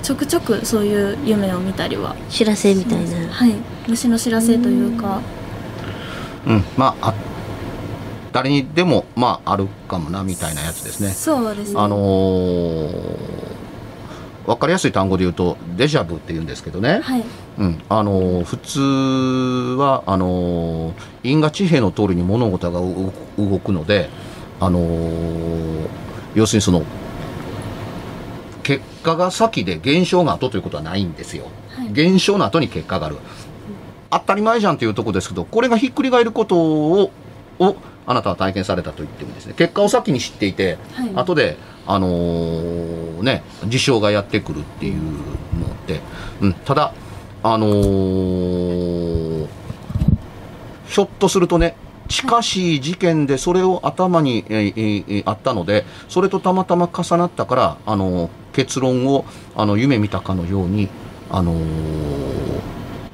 [0.04, 2.16] ちょくちょくそういう夢を見たりは。
[2.30, 3.28] 知らせみたいな。
[3.30, 3.56] はい。
[3.88, 5.22] 虫の知らせというか、
[6.46, 7.14] うん、まああ
[8.34, 11.10] 誰にでもまああるかもなみたいなやつですね。
[11.10, 11.80] そうですね。
[11.80, 13.46] あのー
[14.46, 17.00] わかりやすい単語で言うとデジャブって言うんですけどね。
[17.02, 17.24] はい。
[17.58, 18.80] うん、あのー普通
[19.80, 24.10] はあのー因果地平の通りに物事が動くので、
[24.60, 25.88] あのー
[26.36, 26.84] 要するにその
[28.64, 31.46] 結果が先で現象が後ということはないんですよ。
[31.70, 33.18] はい現象の後に結果がある。
[34.12, 37.12] 当たり前じゃんというところですけど、これがひっくり返ることを
[37.60, 39.54] をあなたは体験されたと言ってもですね。
[39.58, 46.02] 結果を先に知っていて、はい後で、あのーね、事象がやってくるっていうのって、
[46.42, 46.94] うん、ただ、
[47.44, 49.48] あのー
[50.88, 51.76] ひょっとするとね、
[52.08, 59.26] 近しい事件でそれを頭に、えーあったので、それとたまたま重なったから、あのー結論を
[59.58, 60.88] あの夢見たかのように、
[61.30, 62.62] あのー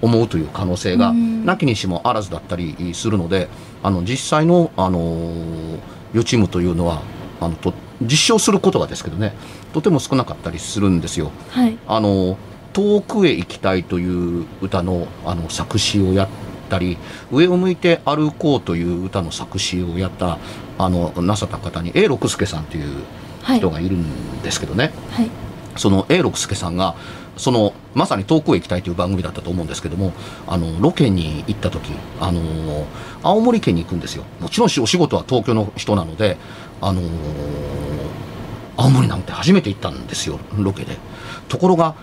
[0.01, 3.47] 思うという可能性がうんなきにしもあらずだったりするので、
[3.83, 5.79] あの実際の、あのー
[6.13, 7.01] 予知夢というのは
[7.39, 9.33] あのと実証することがですけどね
[9.73, 11.31] とても少なかったりするんですよ。
[11.49, 12.37] はいあの
[12.73, 16.27] 遠くへ行きたいという歌のあの作詞をやっ
[16.71, 16.97] たり
[17.31, 20.39] 上を向いて歩こうという歌の作詞をやった
[20.77, 23.03] あのなさった方に A 六輔さんという
[23.43, 23.57] はい。
[23.57, 25.29] 人がいるんですけどね、はい。
[25.75, 26.95] その A 六輔さんが
[27.37, 30.13] そのまさに遠くへ行きたいという番組だったと思うんですけども
[30.47, 32.41] あのロケに行った時あの
[33.23, 34.23] 青森県に行くんですよ。
[34.39, 36.37] もちろんお仕事は東京の人なので
[36.81, 37.01] あの
[38.77, 40.97] 青森なんて初めて行ったんですよロケで。
[41.47, 41.95] ところが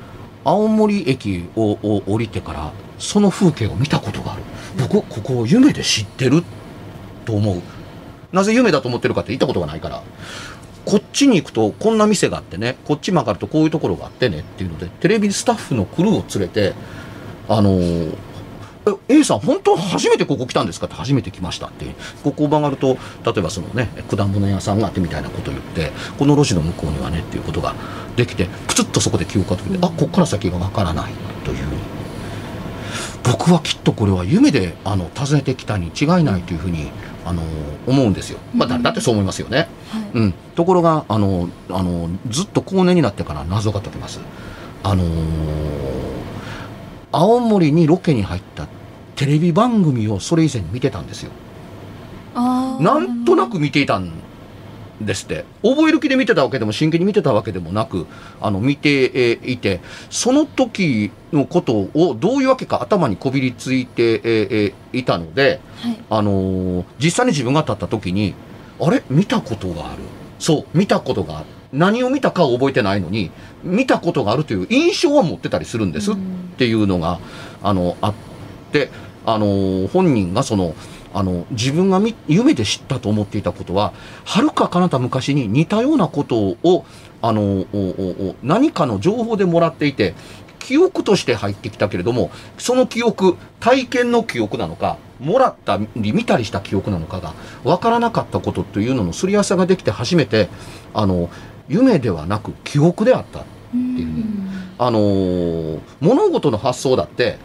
[0.45, 4.43] 青森駅をを降りてからその風景を見たことがある
[4.79, 6.43] 僕ここを夢で知ってる
[7.25, 7.63] と思う。
[8.33, 10.03] なぜ夢だと思ってるかって行ったことがないから。
[10.85, 16.73] こっちに行くとこんな店があってねこっち曲がるとこういうところがあってねっていうのでテレビスタッフのクルーを連れて
[17.47, 18.17] あのー
[19.09, 21.85] A さん本当初めてここ来たんですかって初めて来ましたって。
[22.25, 27.75] ここを曲がると例えばそのね果物屋さんがあってみたいなことを言ってこの路地の向こうにはねっていうことが
[28.17, 31.13] できてプツッとそこで記憶が飛んであこっから先がわからない
[31.45, 31.67] という
[33.31, 36.91] 僕はきっとこれは夢であの訪ねてきたに違いないというふうに
[37.25, 37.43] あの
[37.87, 39.69] 思うんですよ、まあ、誰だってそう思いますよね、
[40.15, 44.21] うん、ところがあのあのずっと後年になってから謎が解けます。
[44.83, 45.05] あの
[47.11, 48.69] 青森にロケに入った
[49.17, 51.33] テレビ番組をそれ以前に見てたんですよ。
[52.35, 54.13] なんとなく見ていたん
[55.01, 55.45] ですって。
[55.63, 58.07] 覚える気で見てたわけでも真剣に見てたわけでもなく
[58.41, 59.81] あの見てえーいて
[60.11, 65.99] その時のことをどういうわけか頭にこびりついて、いたので、はい。
[66.11, 68.35] あのー実際に自分が立った時に
[68.81, 69.03] あれ？
[69.11, 70.03] 見たことがある。
[70.39, 71.47] そう見たことがある。
[71.73, 73.31] 何を見たかを覚えてないのに
[73.63, 76.17] 見たことがあるという印象は持ってたりするんですっ
[76.57, 77.21] ていうのが
[77.63, 78.15] あのあっ
[78.73, 78.89] て
[79.27, 80.75] あの本人がその
[81.19, 83.93] あの自分がみ夢で知ったと思っていたことは
[84.25, 86.85] はるか彼方昔に似たようなことを
[87.21, 87.67] あの
[88.45, 90.15] 何かの情報でもらっていて
[90.61, 100.49] 記憶として入ってきたけれどもその記憶体験の記憶なのかもらったり見たりした記憶なのかが分からなかったことというののすり合わせができて初めて
[100.95, 101.31] あの
[101.69, 104.25] 夢ではなく記憶であったっていうふうに
[104.79, 107.39] あのー物事の発想だって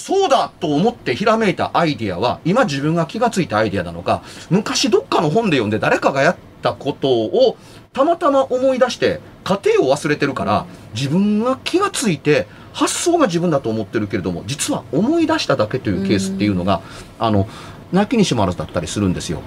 [0.00, 7.56] そうだと思ってひらめいたアイディアは今自分が気がついたアイディアなのか昔どっかの本で読んで誰かがやったことを
[7.92, 16.80] たまたま思い出して過程を忘れてるから自分が気がついて発想が自分だと思ってるけれども実は思い出しただけというケースっていうのが
[17.18, 17.48] あの
[17.92, 19.42] なきにしもあらずだったりするんですよ。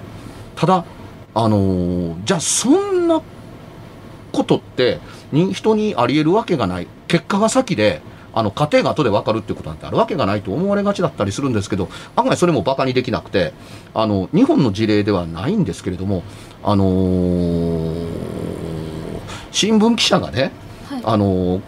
[0.56, 0.86] ただ
[1.34, 3.22] あのーじゃあそんな
[4.32, 5.00] ことって
[5.32, 8.02] に人にあり得るわけがない結果が先で
[8.34, 13.54] あの過程が後で分かるっていうことなんてあるわけがないと思われがちだったりするんですけど案外それもバカにできなくて
[13.94, 16.24] あの日本の事例ではないんですけれども
[16.64, 18.08] あのー
[19.52, 20.52] 新聞記者がね、
[20.90, 21.02] はい。
[21.04, 21.62] あのー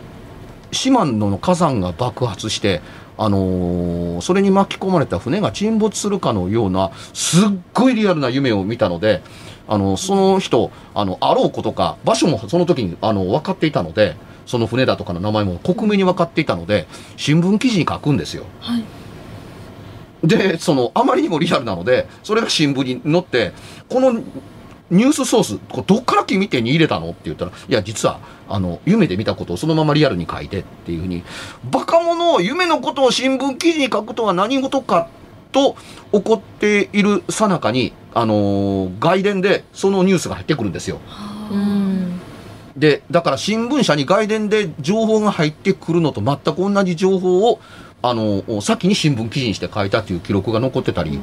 [0.71, 2.81] 島根の火山が爆発して
[3.17, 9.21] あのーそれに巻き込まれた船が沈没するかのようなすっごいリアルな夢を見たので
[9.67, 18.45] あのその人あのあろうことか場所もその時にあの分かっていたのでその船だとかの名前も克明に分かっていたので新聞記事に書くんですよ。
[18.59, 18.83] はい
[20.23, 23.51] でそのあまりにもリアルなのでそれが新聞に載って
[23.87, 24.13] この
[24.89, 27.09] ニュースソースこれどっから君手に入れたの？
[27.09, 31.23] って言ったらいや実はあの夢で見たことをそのままリアルに書いてっていうふうに
[31.69, 35.09] バカ者夢のことを新聞記事に書くとは何事か
[35.51, 35.75] と
[36.11, 40.99] 怒っているさなかにあのー外伝でそのニュースが入ってくるんですよ。
[41.51, 42.19] うん
[42.75, 47.59] でだから新聞社に外伝で情報が入ってくるのと全く同じ情報を
[48.01, 51.19] あの先に新聞記事にして書いたという記録が残ってたり、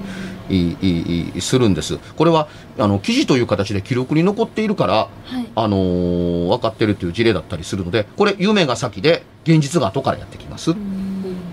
[1.41, 1.99] するんです。
[2.17, 5.09] これはあの記事という形で記録に残っているから、は
[5.41, 10.75] いあのー分かってるという事例だったりするのでこれ夢が先で現実が後からやってきます。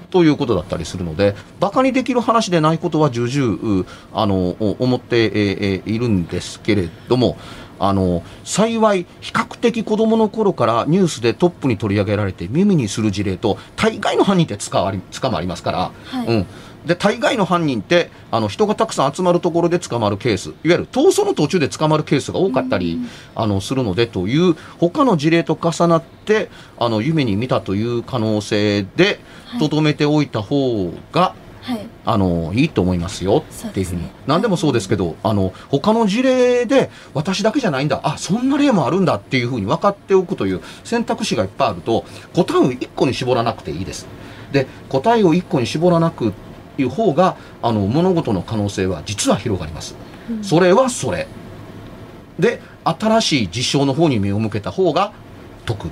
[0.10, 7.38] ということだったりするのでバカにできる話でないことは重々うあのお思って、えーえーいるんですけれども
[7.80, 16.28] あの幸い比較的子供の頃からニュースでトップに取り上げられて耳にする事例と大概の犯人って捕まり捕まりますから、はい。
[16.28, 16.46] うん、
[16.86, 23.00] で大概の犯人ってあの人がたくさん集まるところで捕まるケースいわゆる逃走の途中で捕まるケースが多かったり、
[23.36, 29.60] あのするのでという他の事例と重なってあの夢に見たという可能性ではい。
[29.60, 31.49] とどめておいた方が、はい
[32.06, 44.08] あのいいと思いますよっていうふうに、ね何でもそうですけどあの他の事例で私だけじゃないんだあそんな例もあるんだっていうふうに分かっておくという選択肢がいっぱいあると答えを1個に絞らなくていいです。
[44.52, 46.34] で答えを1個に絞らなく
[46.78, 49.96] いう方があの物事の可能性は実は広がります。
[50.42, 51.28] それはそれ。
[52.38, 55.12] で新しい実証の方に目を向けた方が
[55.66, 55.90] 得。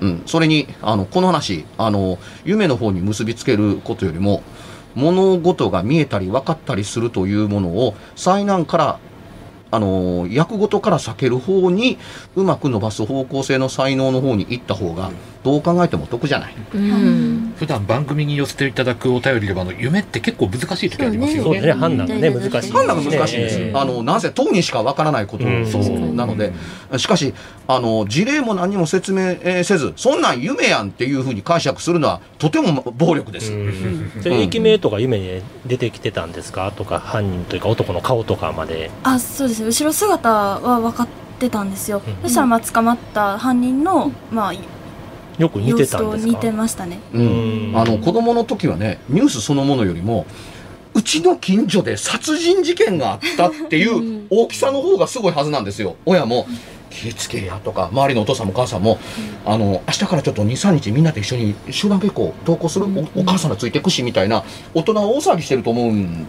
[0.00, 4.42] うん、それにあのこの話あの夢の方に結びつけることよりも
[4.94, 8.98] 物事が見えたり分かったりするというものを災難から
[9.74, 11.98] あの役ごとから避ける方に
[12.36, 15.10] うまく伸ばす方向性の才能の方に行った方が
[15.42, 16.54] どう考えても得じゃない。
[16.74, 17.54] うん。
[17.58, 21.38] 普段番組に寄せていただくお便りでもあの夢って結構難しい時ありますよ。
[21.38, 21.72] ねそうですね。
[21.72, 22.72] 判断がね難しい。
[22.72, 23.72] 判断が難しいんです、ええ。
[23.74, 25.66] あのなぜ当にしかわからないことうん。
[25.66, 26.52] そうなので、
[26.96, 27.34] しかし
[27.66, 33.52] あの事例も何も説明えーせずそんなん夢やんっていうふうに解釈するのはとても暴力です、
[34.24, 36.72] 駅名とか夢に出てきてたんですか？
[36.76, 38.90] とか犯人というか男の顔とかまで。
[39.02, 42.22] あそうです後ろ姿は分かってたんですよ、うん。
[42.22, 44.54] そしたらまあ捕まった犯人の、まあ、
[45.38, 47.00] よく似てたんです似てましたね。
[47.12, 47.68] うん。
[47.70, 47.76] うん。
[47.76, 50.26] あの子供の時はねニュースそのものよりも
[50.94, 55.96] うちの近所で殺人事件があったっていう大きさの方がすごいはずなんですよ。
[56.06, 56.46] 親も
[56.94, 58.98] 気ぃつけやとか周りのお父さんもお母さんも、
[59.44, 66.26] あの明日からちょっと23日みんなで一緒に集団下校登校するおお母さんがついてくしみたいな大人は大騒ぎしてると思うん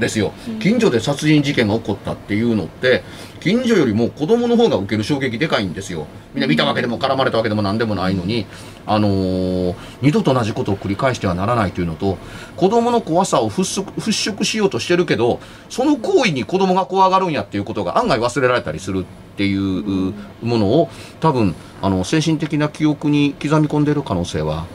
[0.00, 0.32] ですよ。
[0.60, 3.02] 近所で殺人事件が起こったっていうのって
[3.40, 6.06] 近所よりも子供の方が受ける衝撃でかいんですよ。
[6.34, 8.46] みんな見たわけでも絡まれたわけでも何でもないのに
[8.86, 12.18] あのー二度と同じことを繰り返してはならないというのと
[12.56, 20.88] 子供の怖さを払拭払拭しようとしてるけどその行為に子供が怖がるんやっていうことが案外忘れられたりするっていうものを
[21.20, 24.66] 多分あの精神的な記憶に刻み込んでいる可能性は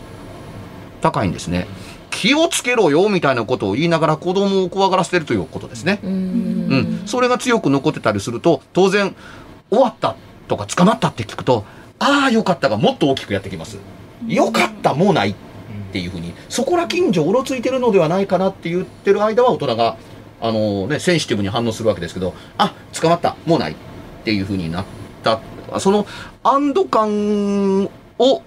[1.01, 1.67] 高いんですね。
[2.15, 5.99] 気をつけろよみたいなことを言いながら子供を怖がらせてるということですね。
[6.01, 6.11] うん。
[6.11, 9.13] うん、それが強く残ってたりすると当然
[9.69, 10.15] 終わった
[10.47, 11.65] とか捕まったって聞くと
[11.99, 13.77] ああよかったがもっと大きくやってきます。
[14.27, 15.35] よかったもうないっ
[15.91, 16.33] ていうふうに。
[16.47, 19.97] そこら近所うろついてるのではないかなって言ってる間は大人が
[20.41, 23.75] あの、ね、センシティブに反応するわけですけどあ捕まったもうないっ
[24.23, 24.85] ていうふうになっ
[25.21, 25.41] た。
[25.79, 26.05] その
[26.43, 28.41] 安堵感を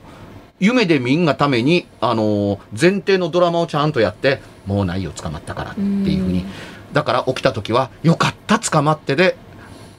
[0.60, 6.44] 夢でみんがために、あの前提のドラマをちゃんとやってもうないよ捕まったからっていうふうに
[6.92, 9.36] だから起きた時は、よかった、捕まってで、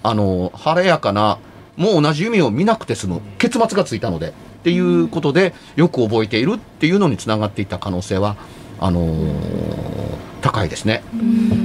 [0.03, 1.39] あの、晴れやかな、
[1.77, 4.31] もう同じ夢を見なくて済む、結末がついたので、っ
[4.63, 8.35] ていうことで、よく覚えているっていうのにつながっていった可能性は、
[8.79, 11.03] あのー高いですね。
[11.13, 11.58] うん。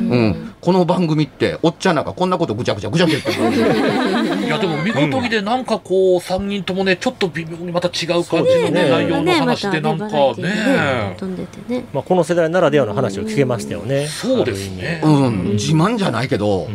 [0.60, 4.46] この番組って、おっちゃんなんかこんなことぐちゃぐちゃぐちゃぐちゃ言ってる。
[4.46, 11.16] いやでも見事にでなんかこう3人ともねちょっと微妙にまた違う感じのねね内容の話でなんかねね。
[11.18, 11.84] 飛んでてね。
[11.92, 14.06] まあ、この世代ならではの話を聞けましたよね。
[14.06, 15.00] そうですね。
[15.04, 16.68] うん、自慢じゃないけど、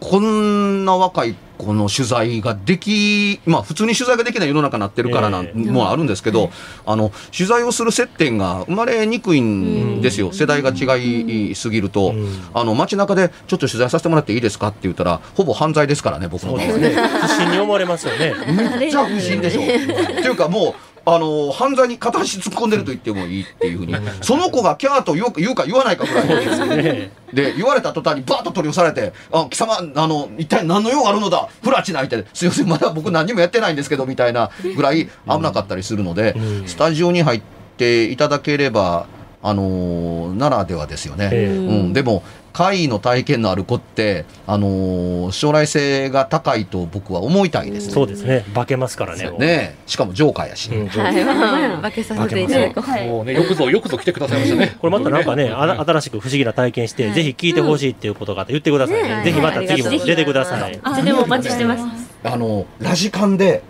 [0.00, 6.50] こんな若い子の取材ができ、まあ普通に取材ができない世の中になってるからなん、えもうあるんですけど、
[6.86, 10.32] あの、取材をする接点が生まれにくいんですよ。
[10.32, 12.10] 世代が違いすぎると。
[12.10, 12.28] うん。
[12.54, 14.68] あの、街中でちょっと取材させてもらっていいですか？
[14.68, 16.94] って言ったら、ほぼ犯罪ですからね、僕の場合ね。
[17.22, 18.34] 不審に思われますよね。
[18.78, 19.62] めっちゃ不審でしょ。
[19.62, 31.48] っていうかもう、あの、犯罪に片足突っ込んでると言ってもいいっていうふうに、その子がキャーと言うか言うか言わないかぐらいで言われた途端にバーッと取り押されて、あ、貴様、あの、一体何の用があるのだ？
[31.62, 36.68] フラチナみたいな、すいません、まだ僕何にもやってないんですけど、みたいなぐらい危なかったりするので、うん。
[36.68, 37.42] スタジオに入っ
[37.76, 39.06] ていただければ、
[39.48, 41.30] あのーならではですよね。
[41.32, 41.56] ええ。
[41.56, 47.92] うん、でも、怪異の体験のある子って、あのー将来性が高いと僕は思いたいですね。
[47.94, 48.44] そうですね。
[48.54, 49.76] 化けますからねね。
[49.86, 50.70] しかもジョーカーやし。
[50.70, 52.42] うんはい、化けさせて。
[52.42, 53.06] いただこう。
[53.06, 54.76] もうねよくぞよくぞ来てくださいましたね。
[54.80, 59.16] これまたなんかね、新しく不思議な体験して、ぜひ聞いてほしいっていうことがあったら言ってくださいね。
[59.16, 60.72] ねぜひまた次も出てください。
[60.74, 61.84] いつでもお待ちしてます。
[62.24, 63.62] あの、ラジカンで、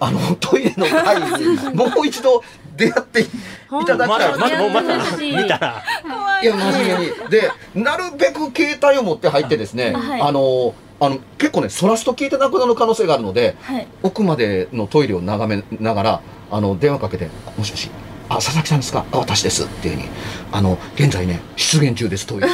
[0.00, 2.42] あの、トイレの会に、もう一度
[2.76, 3.26] 出会ってい
[3.86, 4.32] ただきたい。
[4.32, 5.82] まだ、まだ、もうまた嬉しい見たら、
[6.42, 7.12] いや、真面目に。
[7.30, 17.90] で、なるべく携帯を持って入ってですね、はいあの、あの、結構ね、そらすと聞いてなくなる可能性があるので、はい奥までのトイレを眺めながら、あの、電話かけて、もしもし、
[18.28, 19.04] あ、佐々木さんですか？
[19.12, 19.64] あ、私です。
[19.64, 20.08] っていうふうに、
[20.52, 22.48] あの、現在ね、出現中です、トイレ。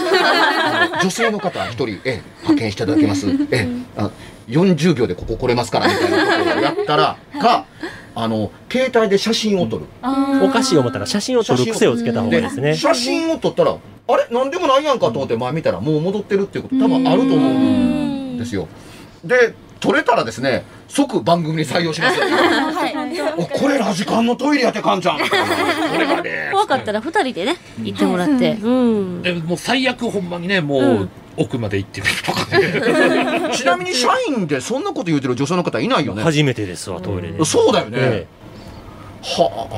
[1.03, 3.27] 女性の方一人、ええ、派遣していただきます。
[3.51, 4.11] ええ、あ
[4.49, 7.67] 40秒でここ来れますから、みたいなことをやったら、か、
[8.21, 9.85] あの、携帯で写真を撮る。
[10.43, 12.75] お菓子を思ったら写真を撮る癖をつけた方がいいですね。
[12.75, 14.27] 写真を撮ったら、あれ？
[14.35, 18.67] なんでもないやんかと思って前見たらもう戻ってるっていうこと多分あると思うんですよ。
[19.25, 22.19] で、撮れたらですね、即番組に採用します。
[23.39, 25.19] おこれラジカンのトイレやってかんちゃん。
[25.19, 25.25] こ
[25.97, 26.49] れがね。
[26.51, 36.23] 怖かったら二人でね行ってもらってうんでもう最悪ほんまにねもう奥まで行ってみるとかね ちなみに社員でそんなこと言うてる女性の方いないよね？
[36.23, 37.45] 初めてですわ、トイレで。
[37.45, 37.99] そうだよね。
[38.01, 38.27] え
[39.23, 39.69] は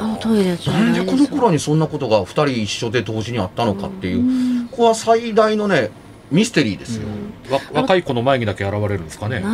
[0.00, 0.04] あ。
[0.04, 5.90] あのトイレはちょっとなんでこの頃にそんなことが二人一緒で同時にあったのかっていう、ここは最大のね、
[6.30, 7.08] ミステリーですよ。
[7.50, 9.44] わ若い子の前にだけ現れるんですかねで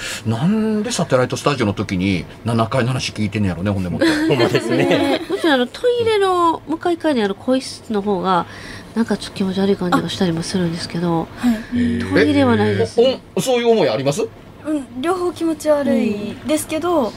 [0.00, 4.06] すなんでサテライトスタジオの時に7階の話聞いてんねやろね、ほんでもって。
[4.08, 4.86] えほんまですね。
[4.86, 8.46] ねむしろあのトイレの向かい側にある個室の方が
[8.94, 11.98] なんかちょっと気持ち悪い感じがしたりもするんですけどはい。
[11.98, 13.00] トイレはないです。
[13.34, 14.22] おそういう思いあります？
[14.22, 17.12] うん、両方気持ち悪いですけど、うん。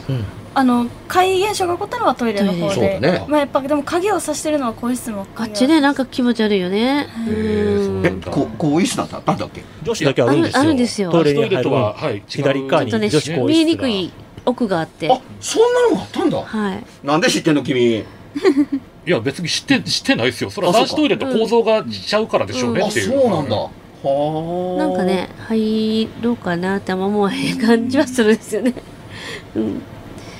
[0.54, 3.24] あの怪現象が起こったのはトイレの方で、だね。
[3.28, 7.06] まあやっぱでも鍵をさしてるのは更衣室もあっちねなんか気持ち悪いよね。
[7.28, 9.34] えこ更衣室なんてあった？
[9.34, 9.62] んだっけ？
[9.84, 10.58] 女子だけあるんですよ。
[10.58, 11.12] あるあるんですよ。
[11.12, 13.54] トイレとは、はい、左側にちょっとね女子更衣室が。
[13.54, 14.12] 見えにくい
[14.46, 15.08] 奥があって。
[15.12, 16.42] あそんなのがあったんだ。
[16.42, 16.84] はい。
[17.04, 18.04] なんで知ってんの君
[19.08, 20.50] いや別に知って知ってないですよ。
[20.50, 23.56] それは男子トイレと構造がしちゃうからでしょうねあっていう、そうなんだ。
[23.56, 23.70] は
[24.76, 24.78] あ。
[24.78, 28.74] なんかね入ろうかなってあんま思わへん感じはするんですよね。
[29.56, 29.82] うん。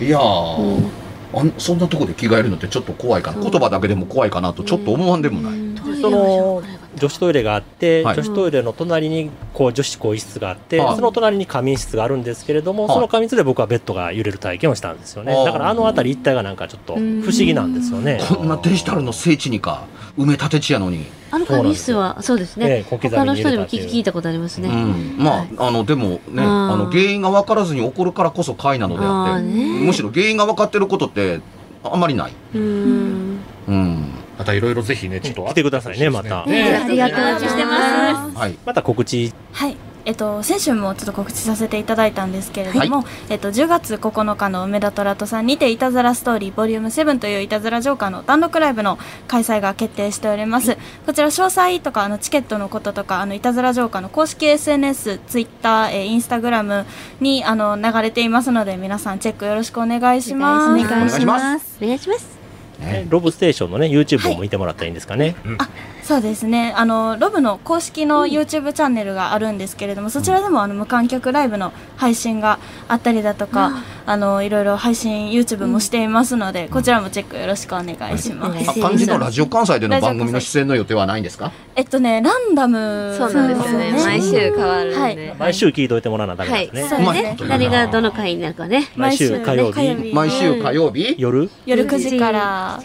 [0.00, 0.90] いやー、うん。
[1.32, 3.40] あんそんなとこで着替えるのってちょっと怖いかな。
[3.40, 5.74] 言葉だけでも怖いかなとちょっと思わんでもない、うん。
[5.74, 6.62] トイレその
[6.98, 8.16] 女子トイレがあって、はい。
[8.16, 10.96] 女子トイレの隣にこう女子更衣室があって、はい。
[10.96, 12.94] その隣に仮眠室があるんですけれども、はい。
[12.94, 15.32] その仮眠室で僕はベッドが揺れる体験をしたんですよね。
[15.44, 18.20] だからあの辺り一帯がなんかちょっと不思議なんですよね。
[18.28, 19.86] こんなデジタルの聖地にか
[20.18, 22.66] 埋め立て地やのに、あの仮眠室はそうですね。
[22.68, 24.68] ええ小刻みに他の人でも聞聞いたことありますね。
[24.68, 25.48] うん、まあ、はい。
[25.58, 31.40] あのでもねあの原因が分からずに起こるからこそ怪なのであってむしろ原因が分かってることって
[31.84, 33.40] あんまりない、うん。
[33.68, 36.46] うんまたいろいろぜひねちょっと来てくださいねまた。
[36.46, 39.76] ねありがとうお待ちしてますはい、また告知はい。
[40.08, 50.78] えっと、先週もちょっと告知させていただいたんですけれども、えっと、10月9日の梅田トラトさんにて「いたずらストーリーボリューム7といういたずらジョーカーの単独ライブの開催が決定しております。
[51.04, 56.86] こちら詳細とかあのチケットのこととかあのいたずらジョーカーの公式 SNS ツイッター、えー、インスタグラム
[57.20, 60.70] にあの流れていますので皆さんチェックよろしくお願いします。
[60.70, 61.76] お願いしお願いしまます。
[61.82, 62.37] お願いします
[62.78, 63.06] ね。
[63.08, 65.34] ロブステーションのね YouTube を見てもらったらいいんですかね、
[66.08, 66.72] そうですね。
[66.74, 78.80] あのロブの公式の YouTube チャンネルがあるんですけれども、そちらでもあの無観客ライブの配信があったりだとか、あのいろいろ配信 YouTube もしていますので、こちらもチェックよろしくお願いします、はい。
[78.80, 81.52] あ漢字のラジオ関西での番組の出演の予定はないんですか？
[81.76, 83.14] えっとねランダム。
[83.18, 83.92] そうなんですよね。
[83.92, 85.36] 毎週変わるんで、はい。
[85.38, 86.88] 毎週聞いといてもらわなダメなんですね、はい。
[86.88, 87.36] そうですね。
[87.38, 88.88] うまい誰がどの回になるかね。
[88.96, 90.14] 毎週火曜日？
[90.14, 91.50] 毎週火曜日、夜？
[91.66, 92.82] 夜9時から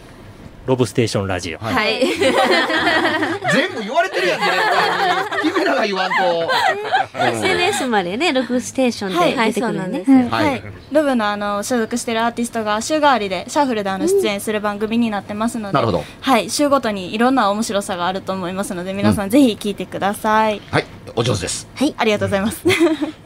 [0.65, 1.73] ロブステーションラジオ、はい。
[1.73, 2.07] はい。
[3.53, 4.45] 全部言われてるやんね。
[5.41, 6.47] 君らが言わんと、うん
[7.23, 10.03] SNS までねログステーションで出てくるよね。
[10.29, 10.63] はい、はい。
[10.91, 16.03] ロブのあの所属しているアーティストが週替わりでシャッフルであの出演する番組になってますので、なるほど。
[16.21, 16.49] はい。
[16.49, 20.85] 週ごとにいろんな面白さがあると思いますので皆さんぜひ聞いてください、はい。
[21.15, 21.67] お上手です。
[21.97, 22.61] ありがとうございます。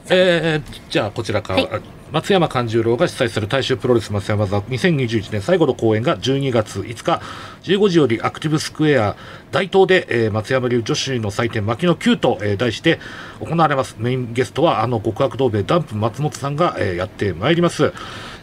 [0.09, 4.59] えーじゃあこちらから、はい松山勘十郎が主催する大衆プロレス松山座。
[4.59, 7.21] 2021年最後の公演が12月5日。
[7.63, 9.17] 15時よりアクティブスクエア。
[9.51, 12.99] 大東で、えー松山流女子の祭典牧野9と、えー題して
[13.41, 13.97] 行われます。
[13.99, 17.91] メインゲストはあの極悪同盟ダンプ松本さんが、えーやってまいります。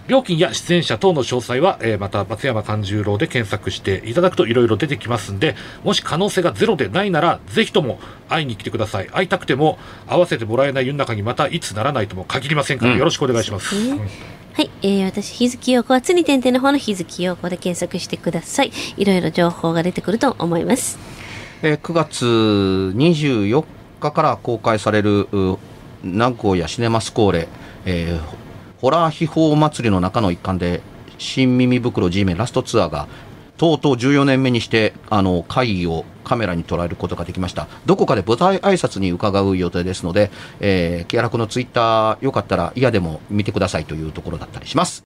[0.07, 7.99] 料金や出演者等の詳細は、えーまた松山勘十郎で検索していただくといろいろ出てきますんで、もし可能性がゼロでないなら、ぜひとも
[8.29, 9.07] 会いに来てください。
[9.07, 13.75] 会いたくても、会わせてもらえない世の中にまたいつならないとも限りませんから、うんよろしくお願いします。
[14.55, 18.73] はい、えー、私、日月陽子は、つに点々の方の日月陽子で検索してください。
[18.99, 20.99] いろいろ情報が出てくると思います。
[21.63, 23.65] えー9月24
[24.01, 25.57] 日から公開されるう
[26.05, 27.49] 名古屋シネマスコーレ、
[27.87, 28.44] えー
[28.85, 30.83] ホラー秘宝祭りの中の一環で
[31.17, 33.09] 新耳袋 G メンラストツアーが
[33.57, 40.31] とうとう14年目にしてあの会議をカメラに捉えることができましたどこかで舞台挨拶に伺う予定ですので、
[40.61, 45.03] えー、木原君のツイッターよかったら嫌でも見てくださいというところだったりします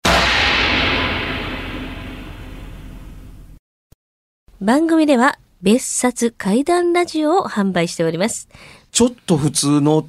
[4.61, 8.49] 番組では、別冊怪談ラジオを販売しております。
[8.91, 10.09] ちょっと普通の